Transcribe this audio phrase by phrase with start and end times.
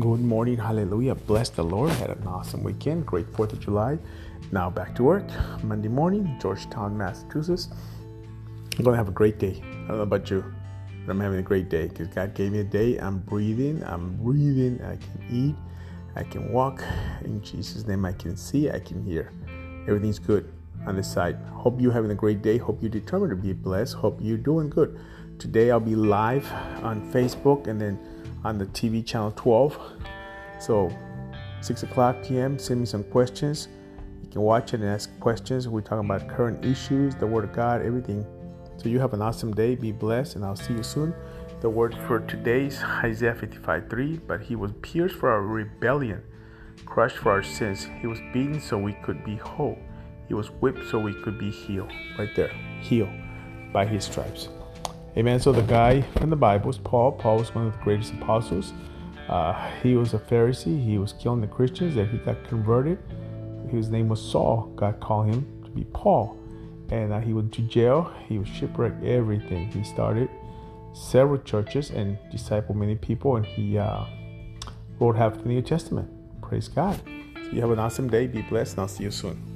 [0.00, 1.14] Good morning, hallelujah.
[1.14, 1.90] Bless the Lord.
[1.92, 3.06] Had an awesome weekend.
[3.06, 3.98] Great 4th of July.
[4.52, 5.24] Now back to work.
[5.62, 7.68] Monday morning, Georgetown, Massachusetts.
[8.76, 9.62] I'm going to have a great day.
[9.62, 10.44] I don't know about you,
[11.06, 12.98] but I'm having a great day because God gave me a day.
[12.98, 13.82] I'm breathing.
[13.84, 14.82] I'm breathing.
[14.82, 15.54] I can eat.
[16.14, 16.82] I can walk.
[17.24, 18.68] In Jesus' name, I can see.
[18.68, 19.32] I can hear.
[19.88, 20.52] Everything's good
[20.86, 21.38] on this side.
[21.52, 22.58] Hope you're having a great day.
[22.58, 23.94] Hope you're determined to be blessed.
[23.94, 25.00] Hope you're doing good.
[25.38, 27.98] Today, I'll be live on Facebook and then
[28.44, 29.78] on the TV channel 12.
[30.60, 30.90] So,
[31.60, 33.68] 6 o'clock p.m., send me some questions.
[34.22, 35.68] You can watch it and ask questions.
[35.68, 38.24] We're talking about current issues, the Word of God, everything.
[38.76, 39.74] So, you have an awesome day.
[39.74, 41.14] Be blessed, and I'll see you soon.
[41.60, 44.20] The word for today is Isaiah 55 3.
[44.26, 46.22] But he was pierced for our rebellion,
[46.84, 47.88] crushed for our sins.
[48.00, 49.78] He was beaten so we could be whole.
[50.28, 51.90] He was whipped so we could be healed.
[52.18, 53.08] Right there, healed
[53.72, 54.48] by his stripes.
[55.16, 55.40] Amen.
[55.40, 57.12] So the guy from the Bible is Paul.
[57.12, 58.74] Paul was one of the greatest apostles.
[59.28, 60.84] Uh, he was a Pharisee.
[60.84, 61.94] He was killing the Christians.
[61.94, 62.98] That he got converted.
[63.70, 64.72] His name was Saul.
[64.76, 66.38] God called him to be Paul,
[66.90, 68.12] and uh, he went to jail.
[68.28, 69.02] He was shipwrecked.
[69.04, 69.70] Everything.
[69.72, 70.28] He started
[70.92, 74.04] several churches and discipled many people, and he uh,
[75.00, 76.10] wrote half the New Testament.
[76.42, 77.00] Praise God.
[77.36, 78.26] So you have an awesome day.
[78.26, 79.55] Be blessed, and I'll see you soon.